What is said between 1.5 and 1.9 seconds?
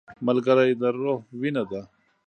ده